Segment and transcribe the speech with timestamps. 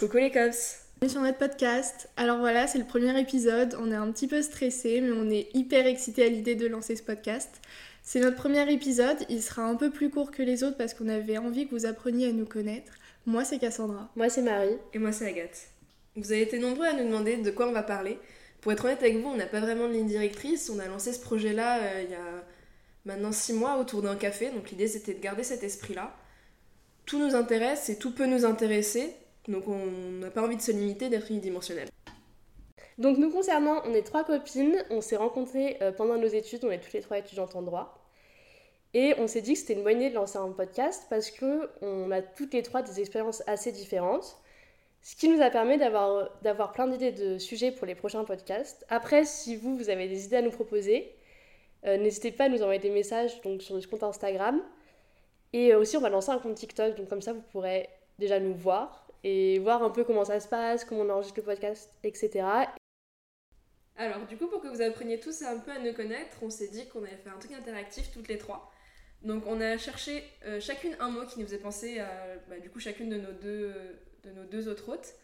[0.00, 2.08] Coucou les cops Bienvenue sur notre podcast.
[2.16, 3.76] Alors voilà, c'est le premier épisode.
[3.78, 6.96] On est un petit peu stressé, mais on est hyper excité à l'idée de lancer
[6.96, 7.60] ce podcast.
[8.02, 9.18] C'est notre premier épisode.
[9.28, 11.84] Il sera un peu plus court que les autres parce qu'on avait envie que vous
[11.84, 12.94] appreniez à nous connaître.
[13.26, 14.10] Moi, c'est Cassandra.
[14.16, 14.78] Moi, c'est Marie.
[14.94, 15.68] Et moi, c'est Agathe.
[16.16, 18.18] Vous avez été nombreux à nous demander de quoi on va parler.
[18.62, 20.70] Pour être honnête avec vous, on n'a pas vraiment de ligne directrice.
[20.74, 22.44] On a lancé ce projet-là euh, il y a
[23.04, 24.48] maintenant six mois autour d'un café.
[24.48, 26.16] Donc l'idée, c'était de garder cet esprit-là.
[27.04, 29.14] Tout nous intéresse et tout peut nous intéresser.
[29.48, 29.86] Donc on
[30.20, 31.88] n'a pas envie de se limiter d'être unidimensionnel.
[32.98, 36.70] Donc nous concernant, on est trois copines, on s'est rencontrées euh, pendant nos études, on
[36.70, 37.96] est toutes les trois étudiantes en droit.
[38.92, 41.70] Et on s'est dit que c'était une bonne idée de lancer un podcast parce que
[41.80, 44.36] on a toutes les trois des expériences assez différentes,
[45.02, 48.84] ce qui nous a permis d'avoir plein d'idées de sujets pour les prochains podcasts.
[48.88, 51.14] Après, si vous vous avez des idées à nous proposer,
[51.86, 54.60] euh, n'hésitez pas à nous envoyer des messages sur notre compte Instagram.
[55.52, 57.88] Et euh, aussi, on va lancer un compte TikTok, donc comme ça, vous pourrez
[58.18, 61.44] déjà nous voir et voir un peu comment ça se passe, comment on enregistre le
[61.44, 62.44] podcast, etc.
[63.96, 66.68] Alors, du coup, pour que vous appreniez tous un peu à nous connaître, on s'est
[66.68, 68.72] dit qu'on allait faire un truc interactif toutes les trois.
[69.22, 72.08] Donc, on a cherché euh, chacune un mot qui nous faisait penser à,
[72.48, 73.74] bah, du coup, chacune de nos, deux,
[74.24, 75.14] de nos deux autres hôtes.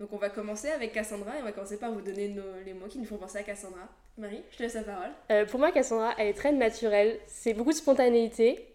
[0.00, 2.72] Donc, on va commencer avec Cassandra et on va commencer par vous donner nos- les
[2.74, 3.88] mots qui nous font penser à Cassandra.
[4.16, 5.10] Marie, je te laisse la parole.
[5.30, 7.20] Euh, pour moi, Cassandra, elle est très naturelle.
[7.28, 8.66] C'est beaucoup de spontanéité.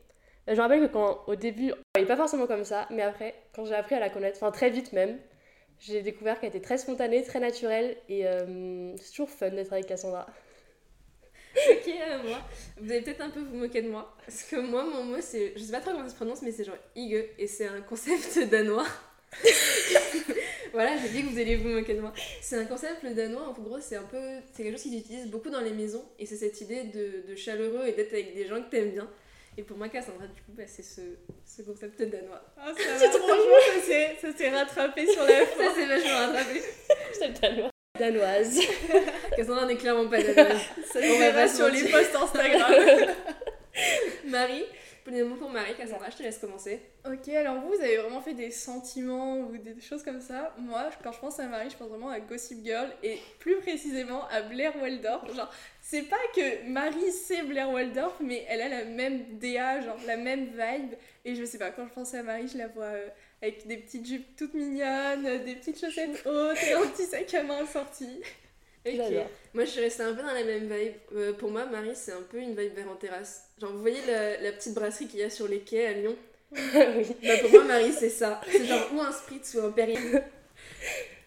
[0.47, 3.33] Je me rappelle que quand, au début, elle n'est pas forcément comme ça, mais après,
[3.55, 5.17] quand j'ai appris à la connaître, enfin très vite même,
[5.79, 9.85] j'ai découvert qu'elle était très spontanée, très naturelle, et euh, c'est toujours fun d'être avec
[9.85, 10.27] Cassandra.
[11.55, 12.39] Ok, euh, moi,
[12.77, 14.15] vous allez peut-être un peu vous moquer de moi.
[14.25, 15.53] Parce que moi, mon mot, c'est.
[15.55, 17.25] Je sais pas trop comment ça se prononce, mais c'est genre Ige.
[17.37, 18.87] Et c'est un concept danois.
[20.73, 22.13] voilà, j'ai dit que vous alliez vous moquer de moi.
[22.41, 24.39] C'est un concept danois, en gros, c'est un peu.
[24.53, 26.03] C'est quelque chose qu'ils utilisent beaucoup dans les maisons.
[26.17, 29.07] Et c'est cette idée de, de chaleureux et d'être avec des gens que t'aimes bien.
[29.57, 31.01] Et pour moi, Cassandra, du coup, bah, c'est ce,
[31.45, 32.41] ce concept danois.
[32.57, 33.35] Ah, ça va, franchement,
[33.75, 35.63] ça s'est- ça s'est rattrapé sur la fin.
[35.63, 36.61] Ça, c'est vachement rattrapé.
[37.13, 37.69] C'est le danois.
[37.99, 38.59] Danoise.
[39.37, 40.57] Cassandra n'est clairement pas danoise.
[40.91, 42.73] Ça On va pas sur les posts Instagram.
[44.25, 44.65] Marie,
[45.03, 45.75] prenez le mot pour Marie.
[45.75, 46.81] Cassandra, je te laisse commencer.
[47.05, 50.53] ok, alors vous, vous avez vraiment fait des sentiments ou des choses comme ça.
[50.57, 54.27] Moi, quand je pense à Marie, je pense vraiment à Gossip Girl et plus précisément
[54.29, 55.33] à Blair Waldorf.
[55.33, 59.97] Genre, c'est pas que Marie c'est Blair Waldorf, mais elle a la même DA, genre
[60.05, 60.95] la même vibe.
[61.25, 63.07] Et je sais pas, quand je pense à Marie, je la vois euh,
[63.41, 67.43] avec des petites jupes toutes mignonnes, des petites chaussettes hautes et un petit sac à
[67.43, 68.21] main assorti.
[68.85, 68.93] Ok.
[69.53, 70.93] Moi, je suis restée un peu dans la même vibe.
[71.15, 73.49] Euh, pour moi, Marie, c'est un peu une vibe vers en terrasse.
[73.59, 76.15] Genre, vous voyez la, la petite brasserie qu'il y a sur les quais à Lyon?
[76.55, 77.07] Oui.
[77.23, 78.41] Bah, pour moi, Marie, c'est ça.
[78.49, 79.97] C'est genre ou un spritz ou un perrier.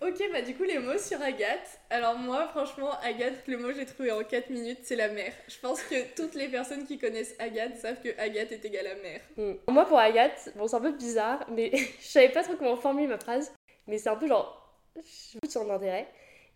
[0.03, 1.81] Ok, bah du coup, les mots sur Agathe.
[1.89, 5.33] Alors, moi, franchement, Agathe, le mot que j'ai trouvé en 4 minutes, c'est la mère.
[5.49, 8.94] Je pense que toutes les personnes qui connaissent Agathe savent que Agathe est égale à
[8.97, 9.21] mère.
[9.37, 9.73] Mm.
[9.73, 13.06] Moi, pour Agathe, bon, c'est un peu bizarre, mais je savais pas trop comment formuler
[13.06, 13.53] ma phrase,
[13.87, 16.06] mais c'est un peu genre, je de centre d'intérêt,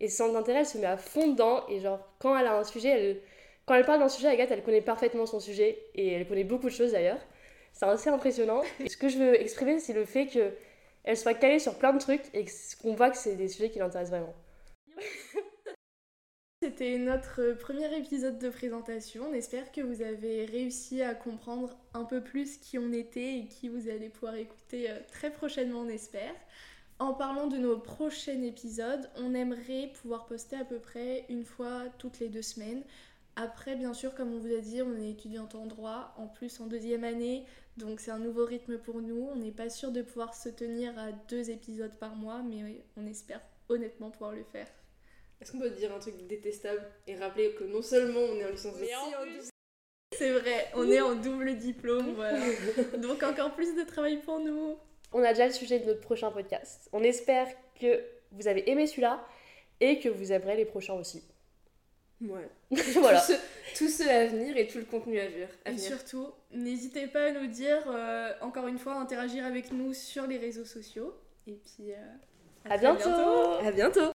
[0.00, 2.56] et ce centre d'intérêt, elle se met à fond dedans, et genre, quand elle a
[2.56, 3.21] un sujet, elle,
[3.66, 6.69] quand elle parle d'un sujet, Agathe, elle connaît parfaitement son sujet, et elle connaît beaucoup
[6.69, 7.21] de choses d'ailleurs.
[7.72, 8.62] C'est assez impressionnant.
[8.81, 10.53] Et ce que je veux exprimer, c'est le fait que
[11.05, 12.47] elle soit calée sur plein de trucs, et
[12.83, 14.34] qu'on voit que c'est des sujets qui l'intéressent vraiment.
[16.62, 19.25] C'était notre premier épisode de présentation.
[19.31, 23.47] On espère que vous avez réussi à comprendre un peu plus qui on était et
[23.47, 26.34] qui vous allez pouvoir écouter euh, très prochainement, on espère.
[27.00, 31.84] En parlant de nos prochains épisodes, on aimerait pouvoir poster à peu près une fois
[31.99, 32.83] toutes les deux semaines.
[33.37, 36.61] Après, bien sûr, comme on vous a dit, on est étudiante en droit, en plus
[36.61, 37.47] en deuxième année,
[37.78, 39.28] donc c'est un nouveau rythme pour nous.
[39.33, 43.06] On n'est pas sûr de pouvoir se tenir à deux épisodes par mois, mais on
[43.06, 43.41] espère
[43.71, 44.67] honnêtement pouvoir le faire.
[45.41, 48.50] Est-ce qu'on peut dire un truc détestable et rappeler que non seulement on est en
[48.50, 49.49] licence de Mais en si, plus-
[50.19, 52.44] C'est vrai, on est en double diplôme, voilà.
[52.99, 54.77] Donc encore plus de travail pour nous.
[55.12, 56.88] On a déjà le sujet de notre prochain podcast.
[56.93, 57.48] On espère
[57.81, 59.25] que vous avez aimé celui-là,
[59.81, 61.22] et que vous aimerez les prochains aussi.
[62.21, 62.48] Ouais.
[62.97, 63.20] voilà.
[63.20, 65.49] Tout, ce, tout ce à venir et tout le contenu à venir.
[65.65, 65.87] À Et venir.
[65.87, 70.37] surtout, n'hésitez pas à nous dire, euh, encore une fois, interagir avec nous sur les
[70.37, 71.15] réseaux sociaux.
[71.47, 73.09] Et puis, euh, À bientôt.
[73.09, 74.12] À bientôt